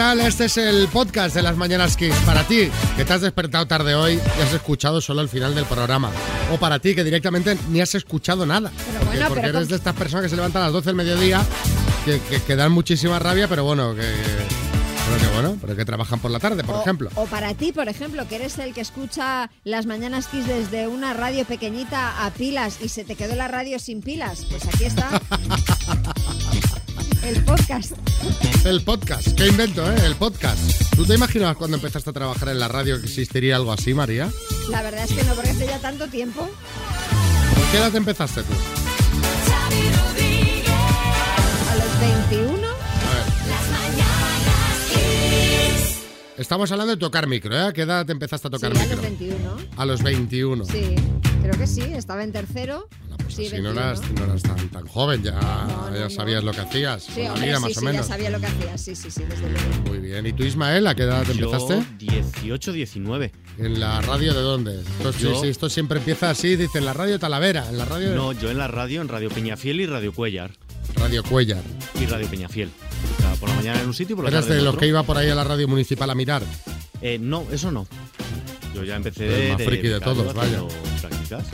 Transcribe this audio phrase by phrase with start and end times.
[0.00, 0.20] tal?
[0.22, 2.14] Este es el podcast de las Mañanas Kiss.
[2.24, 5.66] Para ti, que te has despertado tarde hoy y has escuchado solo el final del
[5.66, 6.10] programa.
[6.50, 8.72] O para ti, que directamente ni has escuchado nada.
[8.94, 10.86] Pero bueno, porque pero eres con- de estas personas que se levantan a las 12
[10.86, 11.44] del mediodía,
[12.06, 16.18] que, que- que dan muchísima rabia, pero bueno, que, pero que bueno, pero que trabajan
[16.18, 17.10] por la tarde, por o, ejemplo.
[17.16, 21.12] o para ti, por ejemplo, que eres el que escucha las mañanas Kiss desde una
[21.12, 24.46] radio pequeñita a pilas y se te quedó la radio sin pilas.
[24.48, 25.10] Pues aquí está.
[27.30, 27.92] el podcast.
[28.64, 29.96] El podcast, qué invento, ¿eh?
[30.04, 30.60] El podcast.
[30.96, 34.28] ¿Tú te imaginas cuando empezaste a trabajar en la radio que existiría algo así, María?
[34.68, 36.40] La verdad es que no, porque hace ya tanto tiempo.
[37.54, 38.52] ¿Por qué edad empezaste tú?
[41.70, 42.66] A los 21.
[42.66, 43.24] A ver.
[46.36, 47.60] Estamos hablando de tocar micro, ¿eh?
[47.66, 49.02] ¿A qué edad empezaste a Sí, tocar a los micro?
[49.02, 49.56] 21.
[49.76, 50.64] A los 21.
[50.64, 50.94] Sí,
[51.42, 51.82] creo que sí.
[51.82, 52.88] Estaba en tercero.
[53.34, 53.80] Pues sí, así no 21.
[53.80, 56.10] eras, no eras tan, tan joven, ya, no, ya no.
[56.10, 57.02] sabías lo que hacías.
[57.04, 58.06] Sí, hombre, vida, sí, más sí, o menos.
[58.08, 58.78] ya sabía lo que hacía.
[58.78, 59.66] Sí, sí, sí, desde luego.
[59.86, 60.26] Muy bien.
[60.26, 61.78] ¿Y tú, Ismael, a qué edad empezaste?
[61.98, 63.32] Yo 18, 19.
[63.58, 64.80] ¿En la radio de dónde?
[64.80, 67.84] Esto, sí, Yo- sí, esto siempre empieza así, dice en la radio Talavera, en la
[67.84, 70.52] radio de- No, yo en la radio, en Radio Peñafiel y Radio Cuellar.
[70.96, 71.62] Radio Cuellar.
[72.00, 72.70] Y Radio Peñafiel.
[73.18, 74.64] O sea, por la mañana en un sitio y por la ¿Eras tarde de en
[74.64, 74.80] los otro.
[74.80, 76.42] que iba por ahí a la radio municipal a mirar?
[77.02, 77.86] Eh, no, eso no.
[78.74, 80.60] Yo ya empecé El de, más friki de todos, vaya.
[80.62, 80.68] haciendo
[81.00, 81.44] prácticas.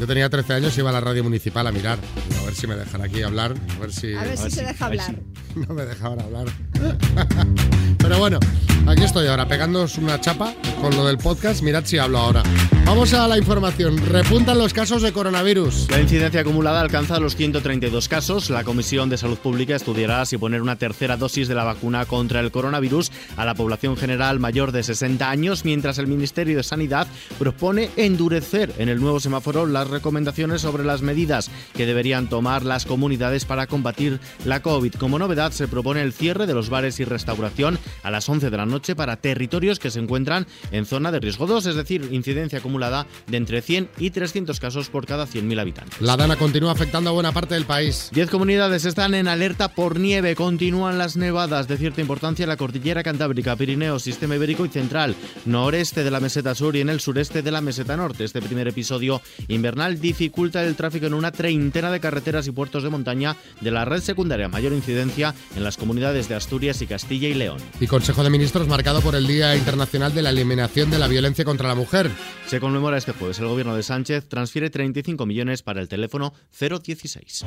[0.00, 1.98] Yo tenía 13 años y iba a la radio municipal a mirar.
[2.40, 4.14] A ver si me dejan aquí hablar, a ver si...
[4.14, 5.14] A ver a si ver se si- deja hablar.
[5.68, 6.46] No me dejaban hablar.
[7.98, 8.38] Pero bueno,
[8.86, 11.62] aquí estoy ahora pegándoos una chapa con lo del podcast.
[11.62, 12.42] Mirad si hablo ahora.
[12.86, 13.98] Vamos a la información.
[13.98, 15.88] Repuntan los casos de coronavirus.
[15.90, 18.50] La incidencia acumulada alcanza los 132 casos.
[18.50, 22.40] La Comisión de Salud Pública estudiará si poner una tercera dosis de la vacuna contra
[22.40, 27.06] el coronavirus a la población general mayor de 60 años, mientras el Ministerio de Sanidad
[27.38, 32.86] propone endurecer en el nuevo semáforo las recomendaciones sobre las medidas que deberían tomar las
[32.86, 34.94] comunidades para combatir la COVID.
[34.94, 38.56] Como novedad, se propone el cierre de los bares y restauración a las 11 de
[38.56, 42.58] la noche para territorios que se encuentran en zona de riesgo 2, es decir, incidencia
[42.58, 46.00] acumulada de entre 100 y 300 casos por cada 100.000 habitantes.
[46.00, 48.10] La dana continúa afectando a buena parte del país.
[48.12, 50.34] Diez comunidades están en alerta por nieve.
[50.34, 55.14] Continúan las nevadas de cierta importancia en la cordillera cantábrica, Pirineos, Sistema Ibérico y Central,
[55.46, 58.24] noreste de la meseta sur y en el sureste de la meseta norte.
[58.24, 62.90] Este primer episodio invernal dificulta el tráfico en una treintena de carreteras y puertos de
[62.90, 64.48] montaña de la red secundaria.
[64.48, 67.58] Mayor incidencia en las comunidades de Asturias y Castilla y León.
[67.80, 71.44] Y Consejo de Ministros marcado por el Día Internacional de la Eliminación de la Violencia
[71.44, 72.10] contra la Mujer.
[72.46, 73.38] Se conmemora este jueves.
[73.38, 77.44] El gobierno de Sánchez transfiere 35 millones para el teléfono 016.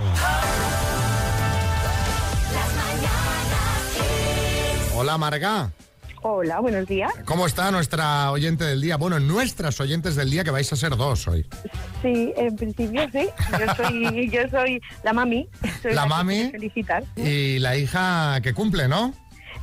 [4.95, 5.73] Hola, Marga.
[6.25, 7.11] Hola, buenos días.
[7.25, 8.95] ¿Cómo está nuestra oyente del día?
[8.95, 11.45] Bueno, nuestras oyentes del día, que vais a ser dos hoy.
[12.01, 13.27] Sí, en principio sí.
[13.51, 15.49] Yo soy, yo soy la mami.
[15.81, 16.49] Soy La que mami.
[16.51, 17.03] Felicitar.
[17.17, 19.13] Y la hija que cumple, ¿no?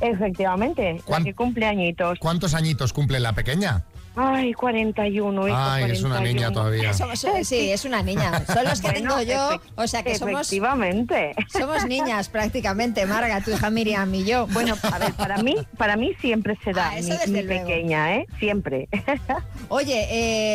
[0.01, 2.19] Efectivamente, la ¿Cuán- que cumple añitos.
[2.19, 3.83] ¿Cuántos añitos cumple la pequeña?
[4.15, 5.47] Ay, 41.
[5.47, 6.21] hijo, Ay, es una 41.
[6.33, 6.93] niña todavía.
[6.93, 8.45] Somos- sí, es una niña.
[8.45, 9.61] Son los que Bueno, tengo yo.
[9.75, 11.33] O sea que somos, Efectivamente.
[11.51, 14.47] somos niñas prácticamente, Marga, tu hija Miriam y yo.
[14.47, 17.65] Bueno, a ver, para mí, para mí siempre será Ah, eso mi, desde mi luego.
[17.67, 18.27] pequeña, ¿eh?
[18.39, 18.89] Siempre.
[19.69, 20.07] Oye,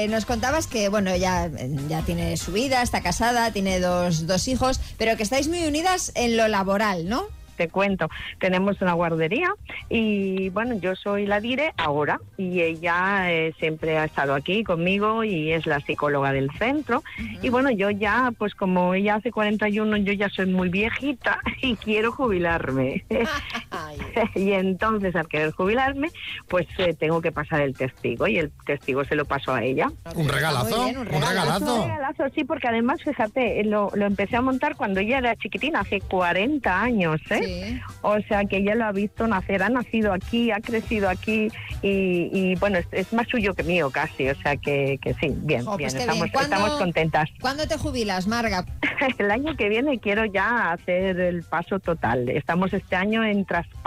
[0.04, 1.50] eh, nos contabas que, bueno, ya,
[1.88, 6.12] ya tiene su vida, está casada, tiene dos, dos hijos, pero que estáis muy unidas
[6.14, 7.24] en lo laboral, ¿no?
[7.56, 8.08] Te cuento,
[8.38, 9.52] tenemos una guardería
[9.88, 15.24] y bueno, yo soy la dire ahora y ella eh, siempre ha estado aquí conmigo
[15.24, 17.02] y es la psicóloga del centro.
[17.42, 21.76] Y bueno, yo ya, pues como ella hace 41, yo ya soy muy viejita y
[21.76, 23.04] quiero jubilarme.
[24.34, 26.08] Y entonces al querer jubilarme,
[26.48, 29.90] pues eh, tengo que pasar el testigo y el testigo se lo paso a ella.
[30.14, 31.82] Un regalazo, bien, un regalazo.
[31.84, 35.80] Un regalazo, sí, porque además, fíjate, lo, lo empecé a montar cuando ella era chiquitina,
[35.80, 37.40] hace 40 años, ¿eh?
[37.72, 37.80] sí.
[38.02, 41.48] O sea, que ella lo ha visto nacer, ha nacido aquí, ha crecido aquí
[41.82, 45.28] y, y, bueno, es, es más suyo que mío casi, o sea que, que sí,
[45.28, 46.32] bien, bien, pues estamos, bien.
[46.32, 47.30] ¿Cuándo- estamos contentas.
[47.40, 48.64] ¿Cuándo te jubilas, Marga?
[49.18, 52.28] El año que viene quiero ya hacer el paso total.
[52.28, 53.85] Estamos este año en traspaso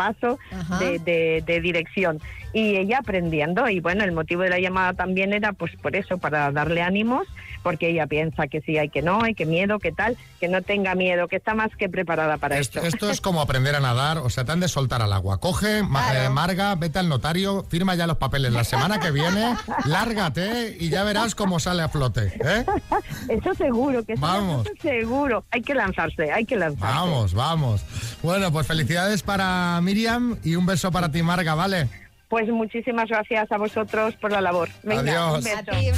[0.51, 0.79] Ajá.
[0.79, 2.19] de, de- de dirección
[2.53, 6.17] y ella aprendiendo y bueno, el motivo de la llamada también era pues por eso,
[6.17, 7.27] para darle ánimos,
[7.63, 10.61] porque ella piensa que sí hay que no, hay que miedo, que tal, que no
[10.61, 12.87] tenga miedo, que está más que preparada para Esto, esto.
[12.89, 15.39] esto es como aprender a nadar, o sea, te han de soltar al agua.
[15.39, 16.19] Coge, Claro.
[16.19, 18.51] eh, Marga, vete al notario, firma ya los papeles.
[18.53, 19.55] La semana que viene,
[19.85, 22.31] lárgate y ya verás cómo sale a flote.
[22.43, 22.65] ¿eh?
[23.29, 24.65] Eso seguro, que Vamos.
[24.65, 25.43] eso seguro.
[25.51, 26.95] Hay que lanzarse, hay que lanzarse.
[26.95, 27.83] Vamos, vamos.
[28.23, 31.87] Bueno, pues felicidades para Miriam y un beso para ti, Marga, ¿vale?
[32.29, 34.69] Pues muchísimas gracias a vosotros por la labor.
[34.83, 35.37] Venga, Adiós.
[35.39, 35.57] un beso.
[35.57, 35.91] A ti.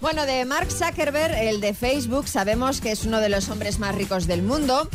[0.00, 3.94] Bueno, de Mark Zuckerberg, el de Facebook, sabemos que es uno de los hombres más
[3.94, 4.88] ricos del mundo,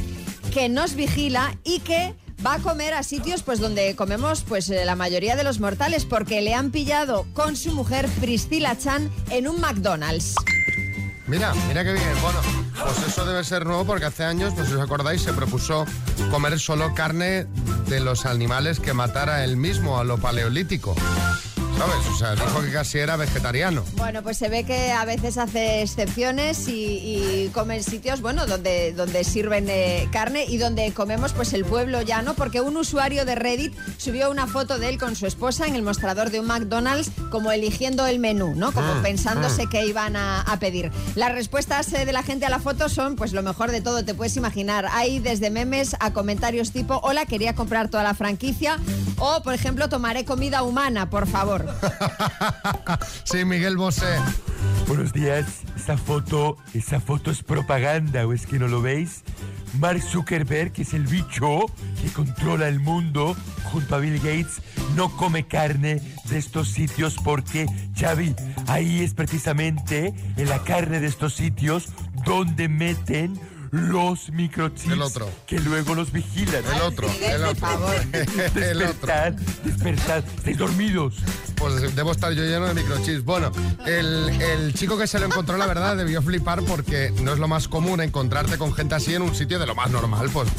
[0.53, 4.85] que nos vigila y que va a comer a sitios pues donde comemos pues eh,
[4.85, 9.47] la mayoría de los mortales porque le han pillado con su mujer Priscilla Chan en
[9.47, 10.35] un McDonald's.
[11.33, 12.13] Mira, mira qué bien.
[12.21, 12.39] Bueno,
[12.75, 15.83] pues eso debe ser nuevo porque hace años, no sé si os acordáis, se propuso
[16.29, 17.47] comer solo carne
[17.87, 20.95] de los animales que matara él mismo a lo paleolítico.
[21.77, 22.07] ¿Sabes?
[22.07, 23.83] O sea, dijo que casi era vegetariano.
[23.97, 28.45] Bueno, pues se ve que a veces hace excepciones y, y come en sitios, bueno,
[28.45, 33.25] donde, donde sirven eh, carne y donde comemos pues el pueblo llano, porque un usuario
[33.25, 36.47] de Reddit subió una foto de él con su esposa en el mostrador de un
[36.47, 38.71] McDonald's como eligiendo el menú, ¿no?
[38.71, 39.69] Como Mm, pensándose mm.
[39.69, 40.91] que iban a, a pedir.
[41.15, 44.05] Las respuestas eh, de la gente a la foto son pues lo mejor de todo,
[44.05, 44.87] te puedes imaginar.
[44.91, 48.77] Hay desde memes a comentarios tipo, hola, quería comprar toda la franquicia
[49.17, 51.62] o, por ejemplo, tomaré comida humana, por favor.
[53.23, 54.17] Sí, Miguel Bosé.
[54.87, 55.45] Buenos días.
[55.75, 59.23] Esa foto, esa foto es propaganda, ¿o es que no lo veis?
[59.79, 61.65] Mark Zuckerberg, que es el bicho
[62.01, 63.35] que controla el mundo,
[63.71, 64.61] junto a Bill Gates,
[64.95, 67.65] no come carne de estos sitios porque,
[67.99, 68.35] Xavi,
[68.67, 71.87] ahí es precisamente en la carne de estos sitios
[72.25, 73.39] donde meten
[73.71, 75.27] los microchips El otro.
[75.47, 76.63] que luego los vigilan.
[76.75, 77.55] El otro, el otro.
[77.67, 77.95] favor.
[78.13, 78.21] El
[78.83, 78.83] otro.
[78.83, 79.33] Despertad,
[79.63, 81.15] despertad, estáis dormidos.
[81.63, 83.23] Pues debo estar yo lleno de microchips.
[83.23, 83.49] Bueno,
[83.85, 87.47] el, el chico que se lo encontró, la verdad, debió flipar porque no es lo
[87.47, 90.29] más común encontrarte con gente así en un sitio de lo más normal.
[90.33, 90.49] Pues,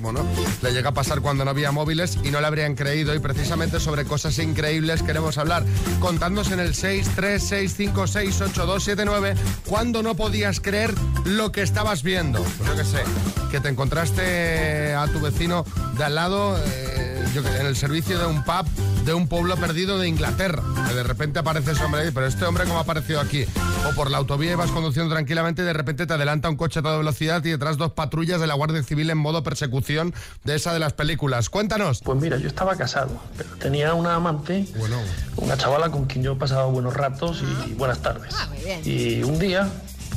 [0.00, 0.24] bueno,
[0.62, 3.12] le llega a pasar cuando no había móviles y no le habrían creído.
[3.12, 5.64] Y precisamente sobre cosas increíbles queremos hablar.
[5.98, 9.34] Contándonos en el 636568279
[9.66, 10.94] cuando no podías creer
[11.24, 12.40] lo que estabas viendo.
[12.58, 13.02] Pues yo qué sé,
[13.50, 15.64] que te encontraste a tu vecino
[15.98, 18.64] de al lado eh, yo qué- en el servicio de un pub
[19.04, 20.62] de un pueblo perdido de Inglaterra.
[20.88, 23.44] Que de repente aparece ese hombre ahí, pero este hombre cómo ha aparecido aquí.
[23.90, 26.82] O por la autovía ibas conduciendo tranquilamente y de repente te adelanta un coche a
[26.82, 30.14] toda velocidad y detrás dos patrullas de la Guardia Civil en modo persecución
[30.44, 31.50] de esa de las películas.
[31.50, 32.00] Cuéntanos.
[32.02, 34.96] Pues mira, yo estaba casado, pero tenía una amante, Bueno.
[35.36, 38.34] una chavala con quien yo he pasado buenos ratos y buenas tardes.
[38.38, 38.80] Ah, muy bien.
[38.84, 39.68] Y un día,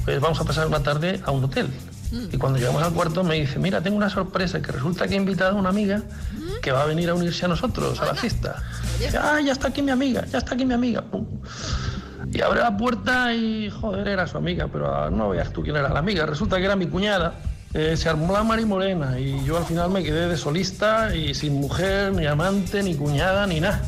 [0.04, 1.70] pues vamos a pasar una tarde a un hotel.
[2.32, 5.18] Y cuando llegamos al cuarto me dice, mira, tengo una sorpresa, que resulta que he
[5.18, 6.02] invitado a una amiga
[6.62, 8.64] que va a venir a unirse a nosotros, a la fiesta.
[9.00, 11.02] Y, ah, ya está aquí mi amiga, ya está aquí mi amiga.
[11.02, 11.26] Pum.
[12.32, 15.76] Y abre la puerta y, joder, era su amiga, pero ah, no veas tú quién
[15.76, 16.26] era la amiga.
[16.26, 17.34] Resulta que era mi cuñada.
[17.74, 21.56] Eh, se armó la marimorena y yo al final me quedé de solista y sin
[21.56, 23.82] mujer, ni amante, ni cuñada, ni nada.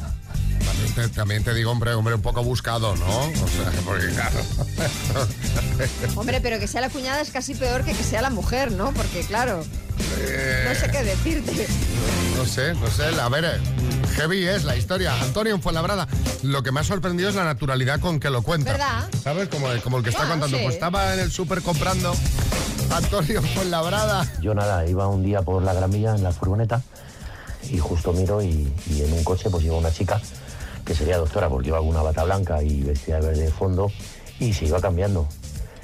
[0.66, 3.06] También te, también te digo, hombre, hombre, un poco buscado, ¿no?
[3.08, 4.40] O sea, porque claro.
[6.18, 8.92] Hombre, pero que sea la cuñada es casi peor que que sea la mujer, ¿no?
[8.92, 9.64] Porque claro,
[10.20, 11.68] Eh, no sé qué decirte.
[12.36, 13.04] No sé, no sé.
[13.20, 13.60] A ver,
[14.16, 15.14] heavy es la historia.
[15.22, 16.08] Antonio en Fuenlabrada.
[16.44, 18.72] Lo que me ha sorprendido es la naturalidad con que lo cuenta.
[18.74, 19.10] ¿Verdad?
[19.24, 19.50] ¿Sabes?
[19.50, 20.58] Como, como el que está Ah, contando.
[20.58, 20.64] sí.
[20.64, 22.14] Pues estaba en el súper comprando.
[22.92, 24.26] Antonio en Fuenlabrada.
[24.42, 26.82] Yo nada, iba un día por la gramilla en la furgoneta
[27.70, 30.22] y justo miro y, y en un coche pues iba una chica
[30.86, 33.92] que sería doctora porque iba con una bata blanca y vestida de verde de fondo
[34.40, 35.28] y se iba cambiando.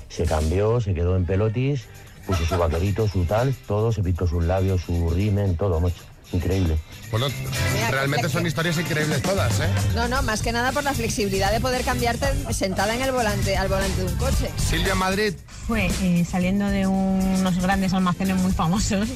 [0.07, 1.81] Se cambió, se quedó en pelotis,
[2.25, 6.03] puso su vaquerito, su tal, todo, se pintó sus labios, su rimen, todo, macho.
[6.31, 6.75] Increíble.
[7.11, 7.27] Bueno,
[7.75, 9.67] Mira, realmente son historias increíbles todas, ¿eh?
[9.93, 13.55] No, no, más que nada por la flexibilidad de poder cambiarte sentada en el volante,
[13.55, 14.49] al volante de un coche.
[14.57, 15.35] Silvia Madrid.
[15.67, 19.09] fue eh, saliendo de unos grandes almacenes muy famosos.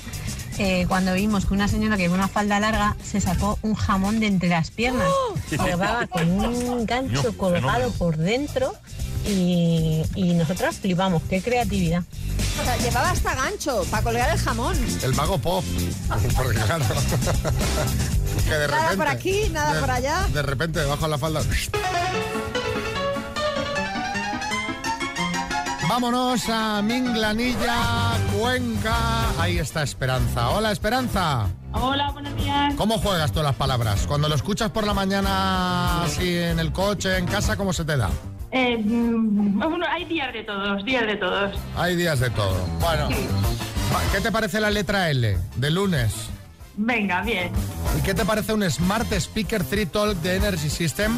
[0.60, 4.20] eh, cuando vimos que una señora que llevaba una falda larga se sacó un jamón
[4.20, 5.08] de entre las piernas.
[5.50, 8.74] Llevaba con un gancho colgado por dentro
[9.26, 11.24] y, y nosotras flipamos.
[11.28, 12.04] ¡Qué creatividad!
[12.60, 14.76] O sea, llevaba hasta gancho para colgar el jamón.
[15.04, 15.64] El mago pop.
[16.36, 16.86] Porque claro.
[18.46, 18.98] que de Nada repente.
[18.98, 20.28] por aquí, nada de- por allá.
[20.34, 21.42] De repente, debajo de la falda.
[25.90, 28.96] Vámonos a Minglanilla, Cuenca.
[29.40, 30.50] Ahí está Esperanza.
[30.50, 31.48] Hola, Esperanza.
[31.74, 32.74] Hola, buenos días.
[32.76, 34.02] ¿Cómo juegas tú las palabras?
[34.08, 37.96] Cuando lo escuchas por la mañana así en el coche, en casa, ¿cómo se te
[37.98, 38.10] da?
[38.52, 41.56] Eh, mm, bueno, hay días de todos, días de todos.
[41.76, 42.56] Hay días de todo.
[42.80, 43.10] Bueno,
[44.14, 46.14] ¿qué te parece la letra L de lunes?
[46.78, 47.52] Venga, bien.
[47.98, 51.18] ¿Y qué te parece un Smart Speaker 3 Talk de Energy System?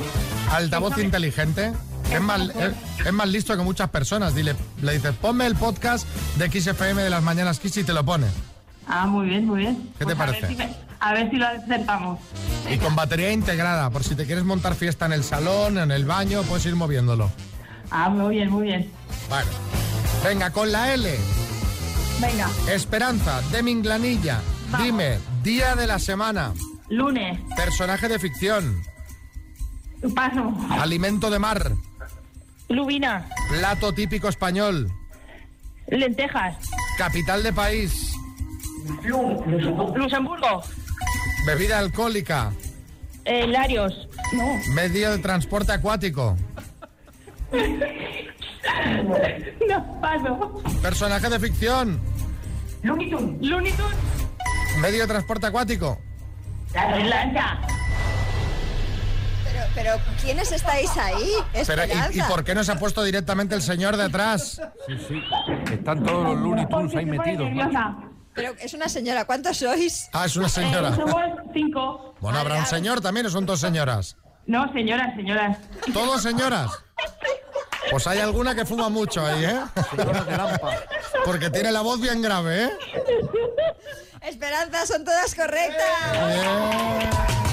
[0.52, 1.74] Altavoz inteligente.
[2.12, 4.34] Es más, es, es más listo que muchas personas.
[4.34, 6.08] Dile, le dices, ponme el podcast
[6.38, 8.26] de XFM de las mañanas Kiss y te lo pone.
[8.88, 9.76] Ah, muy bien, muy bien.
[10.00, 10.76] ¿Qué te Pues parece?
[11.00, 12.20] A ver si lo acertamos.
[12.70, 16.06] Y con batería integrada, por si te quieres montar fiesta en el salón, en el
[16.06, 17.32] baño, puedes ir moviéndolo.
[17.90, 18.92] Ah, muy bien, muy bien.
[19.30, 19.50] Bueno.
[20.24, 21.10] Venga, con la L.
[22.20, 24.42] Venga, Esperanza, de Minglanilla.
[24.70, 24.86] Vamos.
[24.86, 26.52] Dime, día de la semana.
[26.90, 28.82] lunes, Personaje de ficción.
[30.14, 31.72] paso, Alimento de mar.
[32.68, 33.28] Lubina.
[33.50, 34.92] Plato típico español.
[35.88, 36.58] Lentejas.
[36.98, 38.12] Capital de país.
[39.96, 40.62] Luxemburgo.
[41.46, 42.52] Bebida alcohólica.
[43.26, 44.08] Eh, Larios.
[44.34, 44.60] No.
[44.74, 46.38] Medio de transporte acuático.
[49.68, 50.62] No, paso.
[50.82, 52.00] Personaje de ficción.
[52.84, 53.42] Looney Tunes.
[53.42, 53.96] Looney Tunes.
[54.80, 56.00] Medio de transporte acuático.
[56.74, 57.58] La lancha.
[59.44, 59.92] Pero, pero
[60.22, 61.32] ¿quiénes estáis ahí?
[61.66, 64.62] Pero, ¿y, por qué no se ha puesto directamente el señor detrás?
[64.88, 65.22] Sí, sí.
[65.72, 67.50] Están todos los Looney Tunes ahí metidos.
[68.40, 70.10] Pero es una señora, ¿cuántos sois?
[70.14, 70.90] Ah, es una señora.
[70.90, 71.22] Eh, somos
[71.54, 72.16] cinco.
[72.22, 74.16] Bueno, habrá un señor también, o son dos señoras.
[74.46, 75.58] No, señoras, señoras.
[75.94, 76.72] ¿Todos señoras?
[77.92, 79.60] Pues hay alguna que fuma mucho ahí, ¿eh?
[81.26, 82.70] Porque tiene la voz bien grave, ¿eh?
[84.22, 86.12] Esperanza, son todas correctas.
[86.28, 87.49] Bien.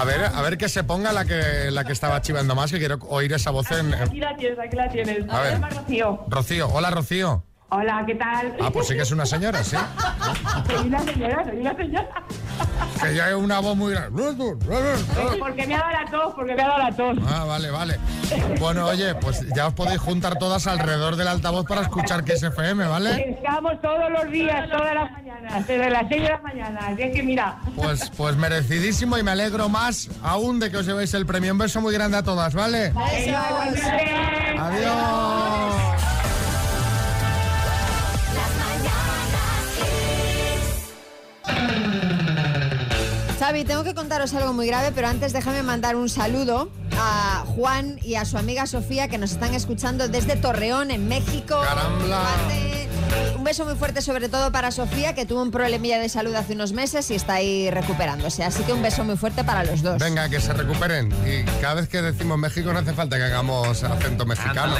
[0.00, 2.78] A ver, a ver que se ponga la que, la que estaba chivando más, que
[2.78, 3.92] quiero oír esa voz en...
[3.92, 5.28] Aquí la tienes, aquí la tienes.
[5.28, 5.60] A ver.
[5.60, 6.24] Rocío.
[6.26, 7.44] Rocío, hola Rocío.
[7.72, 8.56] Hola, ¿qué tal?
[8.60, 9.76] Ah, pues sí que es una señora, sí.
[10.66, 12.08] Soy una señora, soy una señora.
[13.00, 14.10] Que ya hay una voz muy grave.
[15.38, 17.18] Porque me ha dado la tos, porque me ha dado la tos.
[17.28, 17.98] Ah, vale, vale.
[18.58, 22.42] Bueno, oye, pues ya os podéis juntar todas alrededor del altavoz para escuchar que es
[22.42, 23.36] FM, ¿vale?
[23.38, 26.80] Estamos todos los días, todas las mañanas, desde las 6 de la mañana.
[26.88, 30.86] Así es que mira, Pues, pues merecidísimo y me alegro más aún de que os
[30.86, 31.52] llevéis el premio.
[31.52, 32.92] Un beso muy grande a todas, ¿vale?
[34.58, 35.29] Adiós.
[43.50, 47.98] Xavi, tengo que contaros algo muy grave, pero antes déjame mandar un saludo a Juan
[48.00, 51.60] y a su amiga Sofía que nos están escuchando desde Torreón, en México.
[51.60, 52.22] Carambla.
[52.22, 52.88] Mande-
[53.36, 56.52] Un beso muy fuerte sobre todo para Sofía, que tuvo un problemilla de salud hace
[56.52, 58.44] unos meses y está ahí recuperándose.
[58.44, 59.98] Así que un beso muy fuerte para los dos.
[59.98, 61.10] Venga, que se recuperen.
[61.26, 64.76] Y cada vez que decimos México no hace falta que hagamos acento mexicano.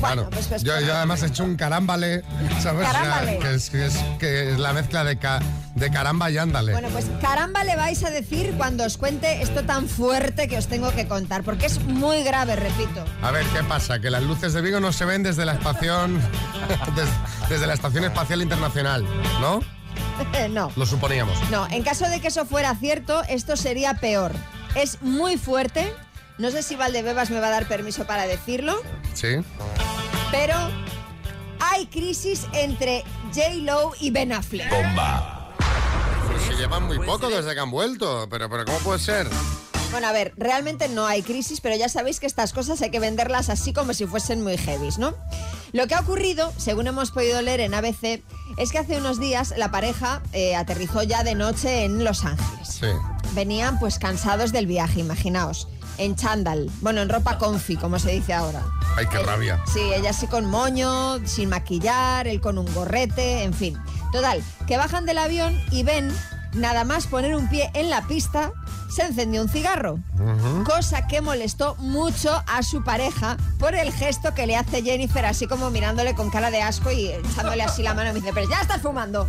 [0.00, 2.22] Bueno, pues, pues, yo, yo además he hecho un carámbale,
[2.62, 2.88] ¿sabes?
[2.88, 3.38] O sea, Carámbale.
[3.40, 5.42] que, es, que, es, que es la mezcla de, ca-
[5.80, 6.72] de caramba y ándale.
[6.72, 10.68] Bueno, pues caramba le vais a decir cuando os cuente esto tan fuerte que os
[10.68, 13.04] tengo que contar, porque es muy grave, repito.
[13.22, 13.98] A ver, ¿qué pasa?
[13.98, 16.20] Que las luces de Vigo no se ven desde la estación,
[16.94, 19.04] des- desde la Estación Espacial Internacional,
[19.40, 19.60] ¿no?
[20.50, 20.70] no.
[20.76, 21.36] Lo suponíamos.
[21.50, 24.32] No, en caso de que eso fuera cierto, esto sería peor.
[24.74, 25.92] Es muy fuerte.
[26.38, 28.76] No sé si Valdebebas me va a dar permiso para decirlo,
[29.14, 29.28] ¿Sí?
[30.30, 30.54] pero
[31.58, 33.02] hay crisis entre
[33.34, 34.68] J-Lo y Ben Affleck.
[34.68, 34.86] Pues
[36.46, 38.26] se llevan muy poco desde que han vuelto.
[38.30, 39.26] Pero, pero ¿cómo puede ser?
[39.90, 43.00] Bueno, a ver, realmente no hay crisis, pero ya sabéis que estas cosas hay que
[43.00, 45.14] venderlas así como si fuesen muy heavies, ¿no?
[45.72, 48.22] Lo que ha ocurrido, según hemos podido leer en ABC,
[48.56, 52.68] es que hace unos días la pareja eh, aterrizó ya de noche en Los Ángeles.
[52.68, 52.86] Sí.
[53.34, 55.66] Venían pues cansados del viaje, imaginaos.
[55.98, 58.62] En chándal, bueno, en ropa comfy, como se dice ahora.
[58.96, 59.60] Ay, qué Eh, rabia.
[59.70, 63.76] Sí, ella sí con moño, sin maquillar, él con un gorrete, en fin.
[64.12, 66.12] Total, que bajan del avión y ven,
[66.52, 68.52] nada más poner un pie en la pista,
[68.90, 69.98] se encendió un cigarro.
[70.64, 75.46] Cosa que molestó mucho a su pareja por el gesto que le hace Jennifer, así
[75.46, 78.48] como mirándole con cara de asco y echándole así la mano y me dice, pero
[78.48, 79.28] ya estás fumando.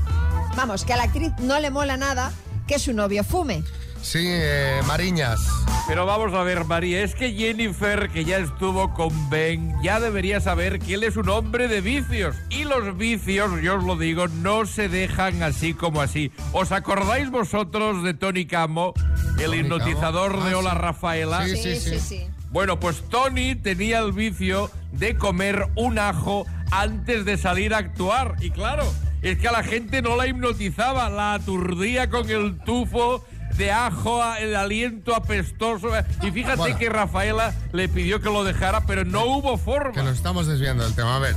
[0.55, 2.31] Vamos, que a la actriz no le mola nada
[2.67, 3.63] que su novio fume.
[4.01, 5.39] Sí, eh, Mariñas.
[5.87, 10.39] Pero vamos a ver, María, es que Jennifer, que ya estuvo con Ben, ya debería
[10.39, 12.35] saber que él es un hombre de vicios.
[12.49, 16.31] Y los vicios, yo os lo digo, no se dejan así como así.
[16.51, 18.93] ¿Os acordáis vosotros de Tony Camo,
[19.39, 20.45] el Tony hipnotizador Camo?
[20.45, 20.77] de Ah, Hola sí.
[20.77, 21.45] Rafaela?
[21.47, 21.99] Sí, sí, sí.
[21.99, 22.27] sí.
[22.51, 28.35] Bueno, pues Tony tenía el vicio de comer un ajo antes de salir a actuar.
[28.41, 28.83] Y claro,
[29.21, 33.23] es que a la gente no la hipnotizaba, la aturdía con el tufo
[33.61, 35.89] de ajo, el aliento apestoso.
[36.23, 36.77] Y fíjate Bueno.
[36.79, 40.01] que Rafaela le pidió que lo dejara, pero no hubo Que forma.
[40.01, 41.15] nos estamos desviando del tema.
[41.15, 41.35] A ver.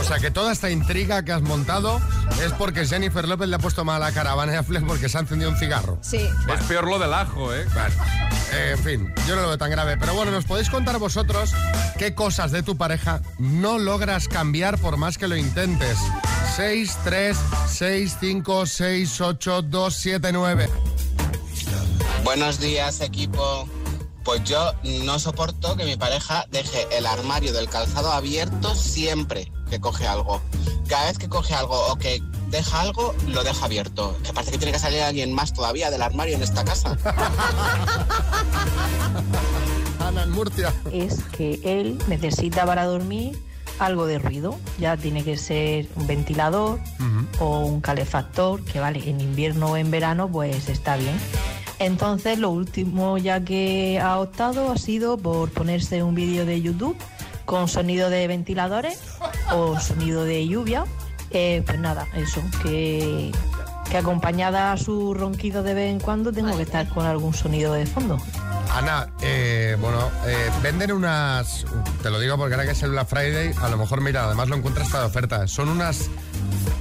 [0.00, 2.00] O sea, que toda esta intriga que has montado
[2.42, 5.20] es porque Jennifer López le ha puesto mala cara a Van Affleck porque se ha
[5.20, 5.98] encendido un cigarro.
[6.00, 6.26] Sí.
[6.54, 7.66] Es peor lo del ajo, ¿eh?
[7.74, 7.94] Vale.
[8.54, 9.98] Eh, en fin, yo no lo veo tan grave.
[9.98, 11.52] Pero bueno, nos podéis contar vosotros
[11.98, 15.98] qué cosas de tu pareja no logras cambiar por más que lo intentes.
[16.56, 17.36] 6, 3,
[17.68, 20.68] 6, 5, 6, 8, 2, 7, 9.
[22.28, 23.66] Buenos días, equipo.
[24.22, 24.74] Pues yo
[25.06, 30.42] no soporto que mi pareja deje el armario del calzado abierto siempre que coge algo.
[30.86, 32.20] Cada vez que coge algo o que
[32.50, 34.14] deja algo, lo deja abierto.
[34.22, 36.98] Que parece que tiene que salir alguien más todavía del armario en esta casa.
[40.06, 40.74] Ana en Murcia.
[40.92, 43.42] es que él necesita para dormir
[43.78, 44.58] algo de ruido.
[44.78, 46.78] Ya tiene que ser un ventilador
[47.38, 51.18] o un calefactor, que vale, en invierno o en verano pues está bien.
[51.78, 56.96] Entonces lo último ya que ha optado ha sido por ponerse un vídeo de YouTube
[57.44, 59.00] con sonido de ventiladores
[59.52, 60.84] o sonido de lluvia.
[61.30, 63.32] Eh, pues nada, eso, que,
[63.90, 67.74] que acompañada a su ronquido de vez en cuando tengo que estar con algún sonido
[67.74, 68.18] de fondo.
[68.70, 71.64] Ana, eh, bueno, eh, venden unas,
[72.02, 74.48] te lo digo porque ahora que es el Black Friday, a lo mejor, mira, además
[74.48, 75.46] lo encuentras de oferta.
[75.48, 76.10] Son unas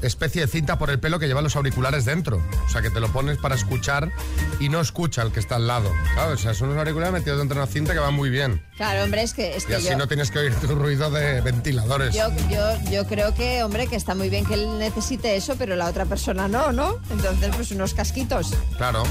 [0.02, 2.42] especie de cinta por el pelo que llevan los auriculares dentro.
[2.66, 4.12] O sea, que te lo pones para escuchar
[4.60, 5.92] y no escucha el que está al lado.
[6.16, 6.40] ¿sabes?
[6.40, 8.62] O sea, son unos auriculares metidos dentro de una cinta que van muy bien.
[8.78, 11.10] Claro, hombre, es que, es Y que así yo, no tienes que oír tu ruido
[11.12, 12.14] de ventiladores.
[12.14, 15.76] yo, yo, yo creo que, hombre, que está muy bien que él necesite eso, pero
[15.76, 16.98] la otra persona no, ¿no?
[17.10, 18.54] Entonces, pues unos casquitos.
[18.78, 19.04] Claro,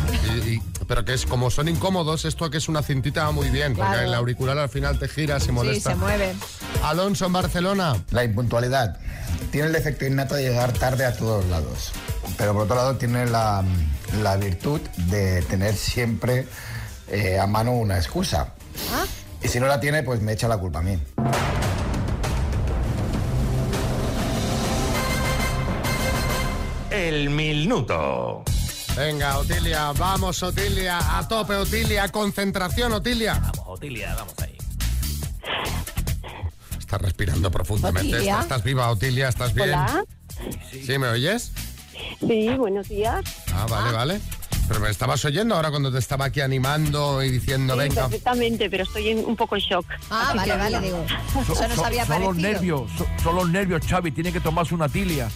[0.44, 3.48] y- y- pero que es como son incómodos, esto que es una cintita va muy
[3.50, 4.06] bien, porque Claro.
[4.08, 5.90] el auricular al final te gira, se molesta.
[5.90, 6.34] Sí, se mueve.
[6.84, 7.96] Alonso en Barcelona.
[8.10, 8.96] La impuntualidad
[9.50, 11.92] tiene el defecto innato de llegar tarde a todos lados,
[12.36, 13.64] pero por otro lado tiene la,
[14.22, 16.46] la virtud de tener siempre
[17.08, 18.54] eh, a mano una excusa.
[19.42, 20.98] Y si no la tiene, pues me echa la culpa a mí.
[26.90, 28.42] El minuto.
[28.96, 33.34] Venga, Otilia, vamos, Otilia, a tope, Otilia, concentración, Otilia.
[33.34, 34.55] Vamos, Otilia, vamos ahí.
[36.86, 38.14] Estás respirando profundamente.
[38.14, 38.32] Otilia.
[38.34, 39.70] Estás, estás viva, Otilia, ¿estás bien?
[39.70, 40.04] Hola.
[40.70, 41.50] ¿Sí, me oyes?
[42.20, 43.24] Sí, buenos días.
[43.52, 44.20] Ah, vale, vale.
[44.68, 48.02] Pero me estabas oyendo ahora cuando te estaba aquí animando y diciendo, Sí, venga.
[48.02, 49.84] perfectamente, pero estoy en- un poco en shock.
[50.10, 51.04] Ah, Así vale, que- vale, digo.
[51.46, 54.12] So- Eso nos so- había son los nervios, so- son los nervios, Xavi.
[54.12, 55.28] Tiene que tomarse una tilia.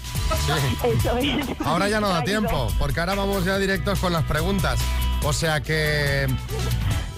[0.85, 1.47] Eso es.
[1.67, 4.79] Ahora ya no da tiempo, porque ahora vamos ya directos con las preguntas.
[5.25, 6.29] O sea que...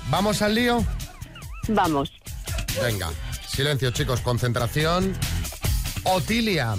[0.09, 0.83] ¿Vamos al lío?
[1.69, 2.11] Vamos.
[2.83, 3.11] Venga,
[3.53, 5.13] silencio chicos, concentración.
[6.05, 6.75] Otilia,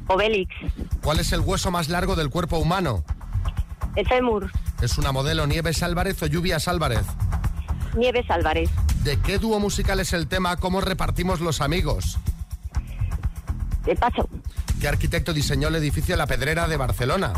[0.09, 0.53] Obelix,
[1.03, 3.05] ¿Cuál es el hueso más largo del cuerpo humano?
[3.97, 7.05] el fémur, ¿Es una modelo Nieves Álvarez o Lluvias Álvarez?
[7.97, 8.71] Nieves Álvarez,
[9.03, 12.19] ¿De qué dúo musical es el tema ¿Cómo repartimos los amigos?
[13.97, 14.29] Paso,
[14.81, 17.33] ¿Qué arquitecto diseñó el edificio La Pedrera de Barcelona?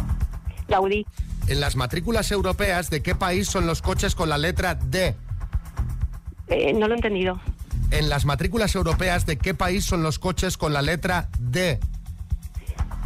[0.69, 1.07] Gaudí,
[1.47, 5.17] En las matrículas europeas, ¿de qué país son los coches con la letra D?
[6.49, 7.41] eh, no lo he entendido.
[7.91, 11.81] En las matrículas europeas, ¿de qué país son los coches con la letra D?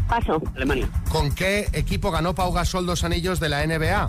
[0.09, 0.89] Paso, Alemania.
[1.11, 4.07] ¿Con qué equipo ganó Pau Gasol dos anillos de la NBA?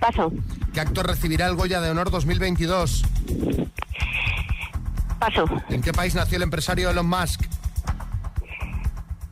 [0.00, 0.32] Paso,
[0.72, 3.04] ¿Qué actor recibirá el Goya de Honor 2022?
[5.18, 7.42] Paso, ¿En qué país nació el empresario Elon Musk?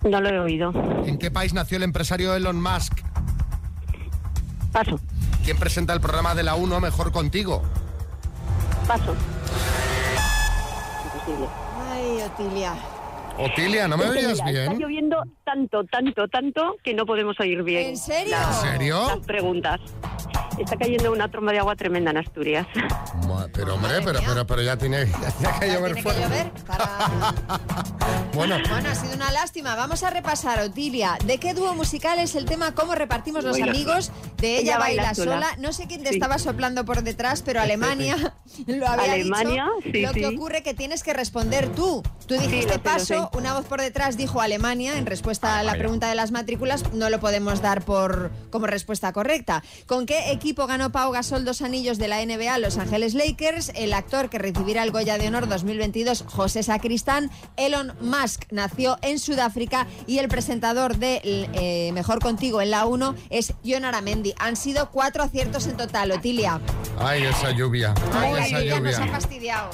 [0.04, 0.72] No lo he oído.
[1.06, 3.00] ¿En qué país nació el empresario Elon Musk?
[4.72, 4.98] Paso,
[5.44, 7.62] ¿Quién presenta el programa de la 1 Mejor Contigo?
[8.86, 9.14] paso.
[11.92, 12.74] Ay, Otilia.
[13.38, 14.78] Otilia, ¿no me Es que oyes mira, Está bien?
[14.82, 17.90] lloviendo tanto, tanto, tanto que no podemos oír bien.
[17.90, 18.32] ¿En serio?
[18.36, 19.06] las- ¿En serio?
[19.06, 19.80] Las preguntas.
[20.58, 22.66] Está cayendo una tromba de agua tremenda en Asturias.
[23.26, 26.22] Ma- Pero hombre, pero, pero, pero ya tiene, ya tiene que llover Tiene que fuerte.
[26.22, 27.34] llover para...
[28.34, 29.74] Bueno, Bueno, ha sido una lástima.
[29.76, 31.18] Vamos a repasar, Otilia.
[31.26, 34.10] ¿De qué dúo musical es el tema Cómo repartimos los Baila amigos?
[34.38, 35.32] De ella, Ella baila, baila sola.
[35.34, 35.48] sola.
[35.58, 36.14] No sé quién te Sí.
[36.14, 38.16] estaba soplando por detrás, pero Alemania
[38.66, 39.92] lo había Alemania, dicho.
[39.92, 40.34] sí, lo que sí.
[40.34, 42.02] ocurre que tienes que responder tú.
[42.26, 46.14] Tú dijiste paso, una voz por detrás dijo Alemania en respuesta a la pregunta de
[46.14, 46.92] las matrículas.
[46.92, 49.62] No lo podemos dar por como respuesta correcta.
[49.86, 53.70] ¿Con qué equipo ganó Pau Gasol dos anillos de la NBA Los Ángeles Lakers?
[53.74, 57.30] El actor que recibirá el Goya de Honor 2022, José Sacristán.
[57.56, 63.14] Elon Musk nació en Sudáfrica y el presentador de eh, Mejor Contigo en la 1
[63.30, 64.34] es John Aramendi.
[64.38, 66.60] Han sido cuatro aciertos en total, Otilia.
[66.98, 69.12] ay, esa lluvia, ay, Ay, esa Otilia, nos ha lluvia.
[69.12, 69.70] fastidiado.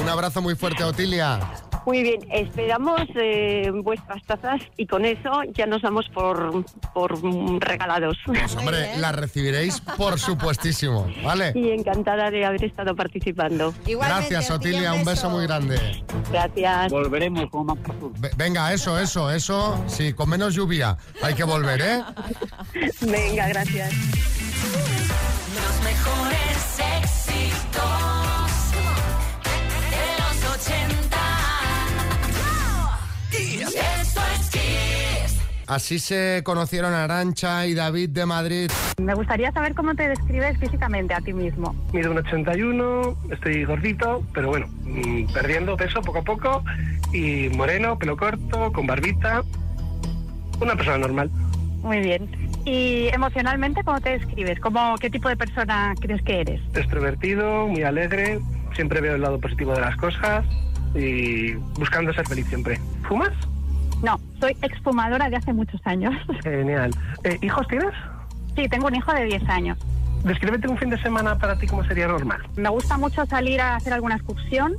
[0.00, 1.40] Un abrazo muy fuerte, Otilia.
[1.84, 6.64] Muy bien, esperamos eh, vuestras tazas y con eso ya nos damos por,
[6.94, 7.20] por
[7.60, 8.16] regalados.
[8.24, 11.52] Pues hombre, la recibiréis por supuestísimo, ¿vale?
[11.56, 13.74] Y encantada de haber estado participando.
[13.86, 15.78] Gracias, Otilia, un beso muy grande.
[16.30, 16.90] Gracias.
[16.92, 17.78] Volveremos con más
[18.20, 20.96] Ve- Venga, eso, eso, eso, sí, con menos lluvia.
[21.22, 22.00] Hay que volver, ¿eh?
[23.00, 23.92] Venga, gracias.
[35.72, 38.70] Así se conocieron Arancha y David de Madrid.
[39.00, 41.74] Me gustaría saber cómo te describes físicamente a ti mismo.
[41.94, 46.62] Mido un 81, estoy gordito, pero bueno, mm, perdiendo peso poco a poco
[47.14, 49.44] y moreno, pelo corto, con barbita.
[50.60, 51.30] Una persona normal.
[51.82, 52.28] Muy bien.
[52.66, 54.60] Y emocionalmente, ¿cómo te describes?
[54.60, 56.60] ¿Cómo, ¿Qué tipo de persona crees que eres?
[56.74, 58.40] Extrovertido, muy alegre,
[58.74, 60.44] siempre veo el lado positivo de las cosas
[60.94, 62.78] y buscando ser feliz siempre.
[63.08, 63.32] ¿Fumas?
[64.02, 66.14] No, soy exfumadora de hace muchos años.
[66.42, 66.90] Genial.
[67.24, 67.94] Eh, ¿Hijos tienes?
[68.56, 69.78] Sí, tengo un hijo de 10 años.
[70.24, 72.42] Descríbete un fin de semana para ti como sería normal.
[72.56, 74.74] Me gusta mucho salir a hacer alguna excursión.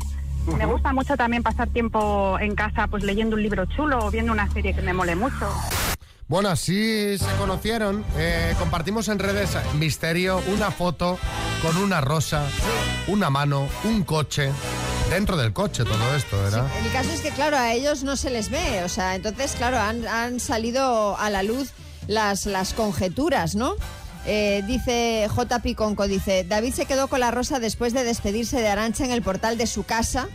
[0.58, 4.32] Me gusta mucho también pasar tiempo en casa pues leyendo un libro chulo o viendo
[4.32, 5.50] una serie que me mole mucho.
[6.28, 8.04] Bueno, así se conocieron.
[8.18, 11.18] Eh, compartimos en redes misterio, una foto
[11.62, 12.46] con una rosa,
[13.08, 14.52] una mano, un coche.
[15.13, 16.65] Dentro del coche todo esto, ¿verdad?
[16.84, 18.84] El caso es que, claro, a ellos no se les ve.
[18.84, 21.69] O sea, entonces, claro, han, han salido a la luz
[22.08, 23.76] las, las conjeturas, ¿no?
[24.26, 25.60] Eh, dice J.
[25.60, 29.21] Piconco, dice, David se quedó con la rosa después de despedirse de Arancha en el
[29.21, 30.30] portal de su casa.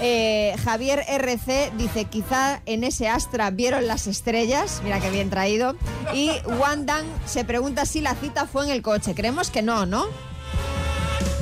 [0.00, 5.76] Eh, Javier RC dice, quizá en ese Astra vieron las estrellas, mira qué bien traído.
[6.12, 9.14] Y Wandan se pregunta si la cita fue en el coche.
[9.14, 10.06] Creemos que no, ¿no?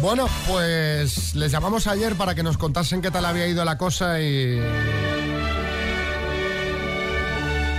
[0.01, 4.21] Bueno, pues les llamamos ayer para que nos contasen qué tal había ido la cosa
[4.21, 4.61] y...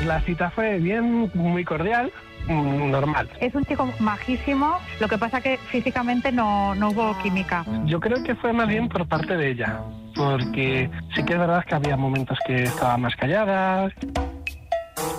[0.05, 2.11] La cita fue bien, muy cordial,
[2.47, 3.29] mm, normal.
[3.39, 7.65] Es un chico majísimo, lo que pasa que físicamente no, no hubo química.
[7.85, 9.79] Yo creo que fue más bien por parte de ella,
[10.15, 13.89] porque sí que es verdad que había momentos que estaba más callada,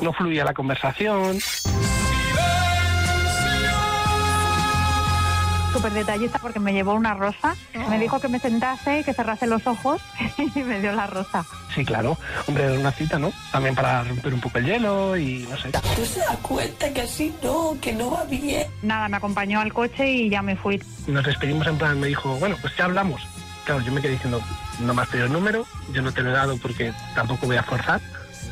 [0.02, 1.38] no fluía la conversación.
[5.72, 7.54] Súper detallista porque me llevó una rosa,
[7.88, 10.00] me dijo que me sentase y que cerrase los ojos
[10.54, 11.44] y me dio la rosa.
[11.74, 13.32] Sí, claro, hombre, era una cita, ¿no?
[13.52, 15.70] También para romper un poco el hielo y no sé.
[15.70, 18.66] ¿Tú se das cuenta que así no, que no va bien?
[18.82, 20.82] Nada, me acompañó al coche y ya me fui.
[21.06, 23.22] Nos despedimos en plan, me dijo, bueno, pues ya hablamos.
[23.64, 24.40] Claro, yo me quedé diciendo,
[24.80, 27.56] no me has pedido el número, yo no te lo he dado porque tampoco voy
[27.56, 28.00] a forzar.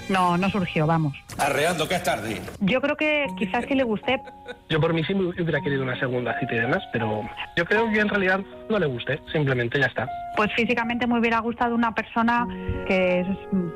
[0.09, 1.15] No, no surgió, vamos.
[1.39, 2.41] Arreando que es tarde.
[2.61, 4.21] Yo creo que quizás sí le gusté.
[4.69, 7.23] Yo por mí sí me hubiera querido una segunda cita y demás, pero
[7.57, 10.09] yo creo que en realidad no le gusté, simplemente ya está.
[10.37, 12.47] Pues físicamente me hubiera gustado una persona
[12.87, 13.25] que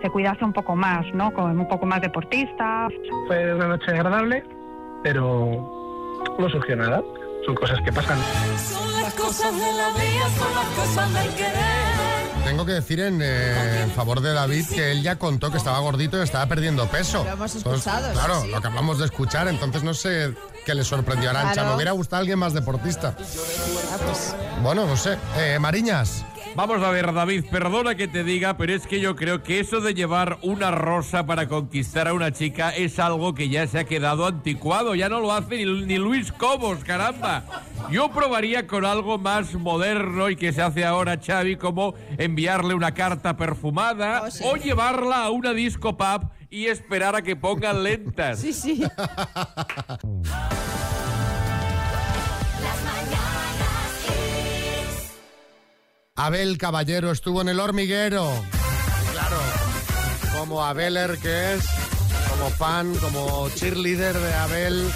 [0.01, 1.33] se cuidase un poco más, ¿no?
[1.33, 2.89] Como un poco más deportista.
[3.27, 4.45] Fue una noche agradable,
[5.03, 7.03] pero no surgió nada.
[7.45, 8.19] Son cosas que pasan.
[8.57, 11.92] Son las cosas de la vida, son las cosas del querer.
[12.45, 15.79] Tengo que decir en, eh, en favor de David que él ya contó que estaba
[15.79, 17.25] gordito y estaba perdiendo peso.
[17.25, 18.49] Lo hemos Entonces, escuchado, Claro, sí.
[18.49, 20.35] lo que acabamos de escuchar, entonces no sé
[20.67, 21.53] qué le sorprendió a Arancha.
[21.55, 21.69] Claro.
[21.71, 23.15] Me hubiera gustado alguien más deportista.
[23.19, 25.17] Ah, pues, Bueno, no sé.
[25.39, 26.25] Eh, Mariñas.
[26.55, 29.81] Vamos a ver, David, perdona que te diga, pero es que yo creo que eso
[29.81, 33.85] de llevar una rosa para conquistar a una chica es algo que ya se ha
[33.85, 34.95] quedado anticuado.
[34.95, 37.45] Ya no lo hace ni, ni Luis Cobos, caramba.
[37.91, 42.93] Yo probaría con algo más moderno y que se hace ahora, Xavi, como enviarle una
[42.93, 48.41] carta perfumada o llevarla a una disco pub y esperar a que pongan lentas.
[48.41, 48.83] Sí, sí.
[56.17, 58.29] Abel Caballero estuvo en el hormiguero.
[59.13, 59.37] Claro.
[60.39, 61.65] Como Abeler que es,
[62.31, 64.93] como fan, como cheerleader de Abel,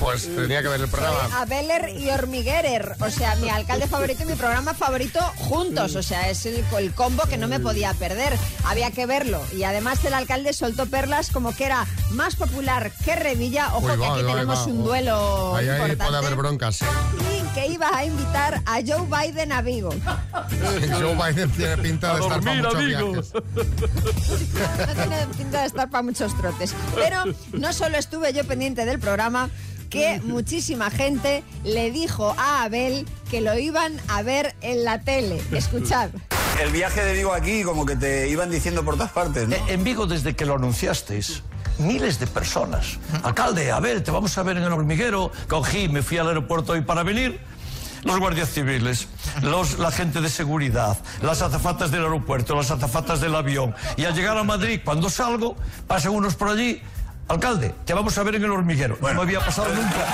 [0.00, 1.40] pues tenía que ver el programa.
[1.40, 6.28] Abeler y Hormiguerer, o sea, mi alcalde favorito y mi programa favorito juntos, o sea,
[6.28, 9.40] es el, el combo que no me podía perder, había que verlo.
[9.56, 13.96] Y además el alcalde soltó perlas como que era más popular que Revilla, ojo Uy,
[13.98, 14.64] que aquí va, tenemos va.
[14.64, 16.04] un duelo Ahí, ahí importante.
[16.04, 16.80] puede haber broncas.
[16.82, 19.90] Y que iba a invitar a Joe Biden a Vigo.
[20.98, 23.32] Joe Biden tiene pinta de estar para muchos viajes.
[23.34, 26.74] No tiene pinta de estar para muchos trotes.
[26.94, 29.50] Pero no solo estuve yo pendiente del programa,
[29.90, 35.40] que muchísima gente le dijo a Abel que lo iban a ver en la tele.
[35.52, 36.10] Escuchad.
[36.60, 39.54] El viaje de Vigo aquí, como que te iban diciendo por todas partes, ¿no?
[39.54, 41.42] Eh, En Vigo, desde que lo anunciasteis,
[41.78, 42.98] miles de personas.
[43.22, 45.30] Alcalde, Abel, te vamos a ver en el hormiguero.
[45.48, 47.40] Cogí, me fui al aeropuerto hoy para venir.
[48.04, 49.08] Los guardias civiles,
[49.42, 53.74] los, la gente de seguridad, las azafatas del aeropuerto, las azafatas del avión.
[53.96, 56.80] Y al llegar a Madrid, cuando salgo, pasan unos por allí.
[57.26, 58.96] Alcalde, te vamos a ver en el hormiguero.
[59.00, 60.06] No me había pasado nunca.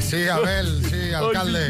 [0.00, 1.68] Sí, Abel, sí, alcalde.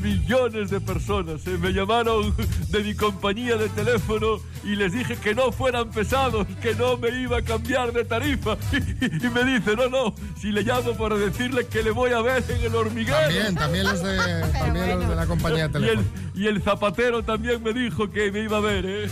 [0.00, 1.46] Millones, de personas.
[1.46, 2.34] eh, Me llamaron
[2.68, 7.08] de mi compañía de teléfono y les dije que no fueran pesados, que no me
[7.20, 8.56] iba a cambiar de tarifa.
[9.00, 12.42] Y, me dice, no, no, si le llamo para decirle que le voy a ver
[12.48, 13.16] en el hormiguero.
[13.18, 14.16] También, también los de,
[14.52, 16.08] también los de la compañía de Y el, teléfono.
[16.34, 19.08] y el zapatero también me dijo que me iba a ver, ¿eh?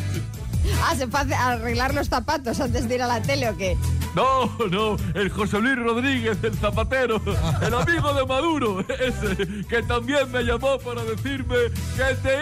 [0.85, 3.77] Ah, ¿se fue a arreglar los zapatos antes de ir a la tele o qué?
[4.19, 7.21] No, no, el José Luis Rodríguez, el zapatero,
[7.63, 9.37] el amigo de Maduro, ese,
[9.69, 11.55] que también me llamó para decirme
[11.97, 12.35] que te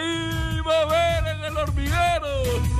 [0.57, 2.27] iba a ver en el hormiguero!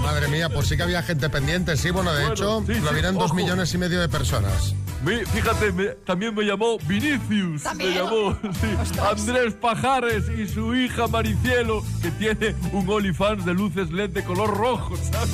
[0.02, 2.88] Madre mía, pues sí que había gente pendiente, sí, bueno, de Bueno, hecho, sí, lo
[2.90, 3.36] sí, vieron dos ojo.
[3.36, 4.74] millones y medio de personas.
[5.06, 7.62] Me- fíjate, me- también me llamó Vinicius.
[7.64, 7.92] ¿También?
[7.92, 13.92] Me llamó sí, Andrés Pajares y su hija Maricielo, que tiene un OnlyFans de luces
[13.92, 15.30] LED de color rojo, ¿sabes?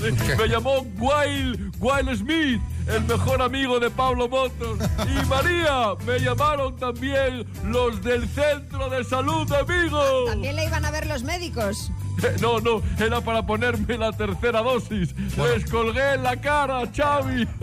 [0.00, 4.78] Sí, Me llamó Wild, Wild Smith, el mejor amigo de Pablo Motos.
[5.06, 10.24] Y María, me llamaron también los del Centro de Salud de Vigo.
[10.26, 11.90] También le iban a ver los médicos.
[12.40, 15.14] No, no, era para ponerme la tercera dosis.
[15.36, 17.46] Les colgué en la cara, Xavi.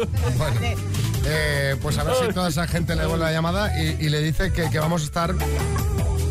[1.25, 4.19] Eh, pues a ver si toda esa gente le vuelve la llamada y, y le
[4.21, 5.33] dice que, que vamos a estar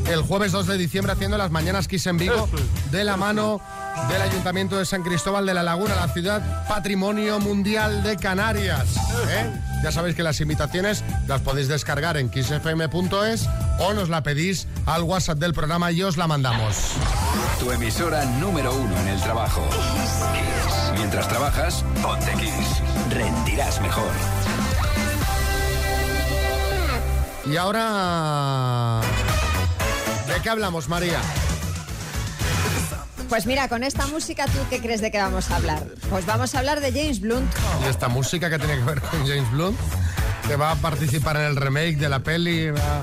[0.07, 2.49] el jueves 2 de diciembre haciendo las mañanas Kiss en Vigo
[2.91, 3.61] de la mano
[4.09, 8.97] del Ayuntamiento de San Cristóbal de la Laguna, la ciudad patrimonio mundial de Canarias.
[9.29, 9.51] ¿eh?
[9.83, 15.03] Ya sabéis que las invitaciones las podéis descargar en kissfm.es o nos la pedís al
[15.03, 16.93] WhatsApp del programa y os la mandamos.
[17.59, 19.63] Tu emisora número uno en el trabajo.
[19.71, 20.93] Kiss.
[20.99, 22.83] Mientras trabajas, ponte Kiss.
[23.11, 24.13] Rendirás mejor.
[27.45, 29.01] Y ahora...
[30.43, 31.21] ¿De qué hablamos, María?
[33.29, 35.87] Pues mira, con esta música, ¿tú qué crees de que vamos a hablar?
[36.11, 37.49] Pues vamos a hablar de James Blunt.
[37.85, 39.79] Y esta música que tiene que ver con James Blunt,
[40.49, 42.71] que va a participar en el remake de la peli.
[42.73, 43.03] va-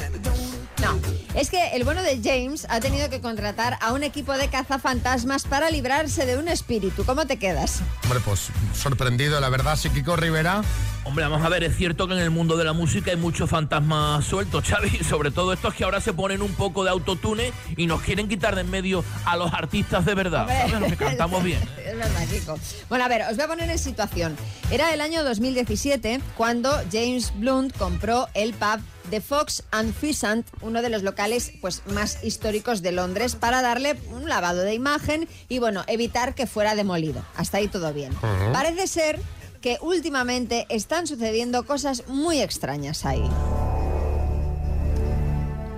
[0.81, 0.99] No,
[1.33, 5.43] es que el bueno de James ha tenido que contratar a un equipo de cazafantasmas
[5.45, 7.05] para librarse de un espíritu.
[7.05, 7.79] ¿Cómo te quedas?
[8.03, 8.47] Hombre, pues
[8.77, 10.61] sorprendido, la verdad, sí, Kiko Rivera.
[11.09, 13.49] Hombre, vamos a ver, es cierto que en el mundo de la música hay muchos
[13.49, 15.03] fantasmas sueltos, Xavi.
[15.03, 18.53] Sobre todo estos que ahora se ponen un poco de autotune y nos quieren quitar
[18.53, 20.45] de en medio a los artistas de verdad.
[20.47, 20.79] ¿sabes?
[20.79, 21.59] Los que cantamos bien.
[21.83, 22.59] Es verdad, Kiko.
[22.89, 24.37] Bueno, a ver, os voy a poner en situación.
[24.69, 30.83] Era el año 2017 cuando James Blunt compró el pub The Fox and Pheasant, uno
[30.83, 35.57] de los locales pues, más históricos de Londres, para darle un lavado de imagen y,
[35.57, 37.25] bueno, evitar que fuera demolido.
[37.35, 38.13] Hasta ahí todo bien.
[38.53, 39.19] Parece ser
[39.61, 43.29] que últimamente están sucediendo cosas muy extrañas ahí.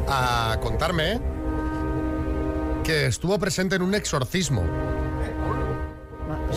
[0.08, 1.20] a contarme
[2.84, 4.64] que estuvo presente en un exorcismo.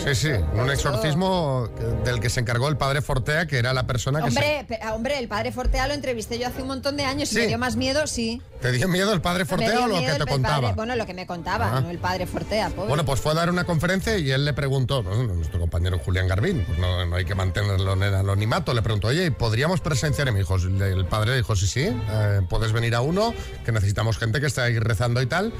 [0.04, 1.68] Sí, sí, un exorcismo
[2.04, 4.38] del que se encargó el padre Fortea, que era la persona que se...
[4.38, 7.34] Hombre, pe- hombre, el padre Fortea lo entrevisté yo hace un montón de años y
[7.34, 7.40] Sí.
[7.40, 8.40] me dio más miedo, sí.
[8.60, 10.72] ¿Te dio miedo el padre Fortea o lo que te contaba?
[10.72, 11.80] bueno, lo que me contaba, Ah.
[11.80, 12.88] no el padre Fortea, pobre.
[12.88, 16.62] Bueno, pues fue a dar una conferencia y él le preguntó, nuestro compañero Julián Garbín,
[16.66, 20.28] pues no, no hay que mantenerlo en el anonimato, le preguntó, oye, ¿podríamos presenciar?
[20.28, 23.72] Y me dijo, el padre le dijo, sí, sí, eh, puedes venir a uno, que
[23.72, 25.52] necesitamos gente que esté ahí rezando y tal,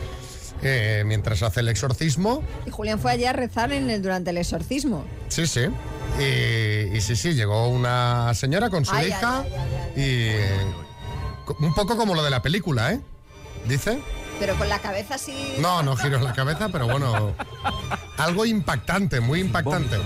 [0.62, 2.42] eh, mientras hace el exorcismo.
[2.66, 5.04] Y Julián fue allí a rezar en el, durante el exorcismo.
[5.28, 5.66] Sí, sí.
[6.18, 9.44] Y, y sí, sí, llegó una señora con su Ay, hija
[9.96, 10.60] y eh,
[11.60, 13.00] un poco como lo de la película, ¿eh?
[13.68, 14.00] Dice.
[14.38, 15.54] Pero con la cabeza así...
[15.60, 17.32] No, no giro la cabeza, pero bueno,
[18.18, 19.96] algo impactante, muy impactante.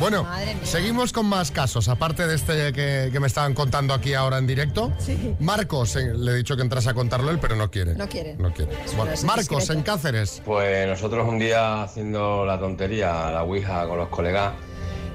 [0.00, 0.24] Bueno,
[0.62, 4.46] seguimos con más casos, aparte de este que, que me estaban contando aquí ahora en
[4.46, 4.92] directo.
[4.98, 5.34] Sí.
[5.40, 7.94] Marcos, eh, le he dicho que entrase a contarlo él, pero no quiere.
[7.94, 8.36] No quiere.
[8.36, 8.72] No quiere.
[8.96, 10.40] Bueno, Marcos, en Cáceres.
[10.44, 14.54] Pues nosotros un día haciendo la tontería, la ouija con los colegas,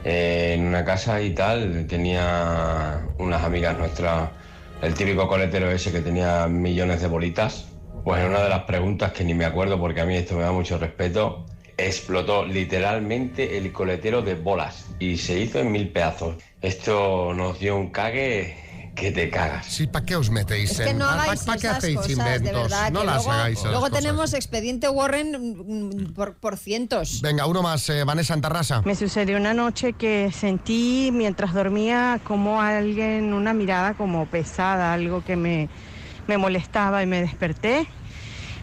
[0.04, 4.32] eh, en una casa y tal, tenía unas amigas nuestras,
[4.82, 7.67] el típico coletero ese que tenía millones de bolitas,
[8.04, 10.43] pues en una de las preguntas que ni me acuerdo porque a mí esto me
[10.43, 11.46] da mucho respeto,
[11.77, 16.36] explotó literalmente el coletero de bolas y se hizo en mil pedazos.
[16.62, 19.65] Esto nos dio un cague que te cagas.
[19.65, 22.43] Sí, ¿para qué os metéis Es que en no ¿Para qué hacéis cosas, inventos?
[22.43, 22.91] de verdad.
[22.91, 23.99] no las luego, hagáis esas Luego cosas.
[23.99, 27.19] tenemos expediente Warren mm, por, por cientos.
[27.21, 28.81] Venga, uno más, eh, Vanessa Antarrasa.
[28.83, 35.23] Me sucedió una noche que sentí mientras dormía como alguien, una mirada como pesada, algo
[35.23, 35.69] que me,
[36.27, 37.88] me molestaba y me desperté.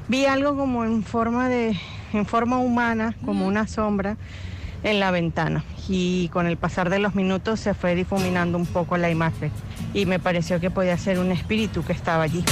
[0.06, 1.76] Vi algo como en forma de,
[2.12, 4.16] en forma humana, como una sombra
[4.82, 5.64] en la ventana.
[5.88, 9.50] Y con el pasar de los minutos se fue difuminando un poco la imagen.
[9.94, 12.44] Y me pareció que podía ser un espíritu que estaba allí.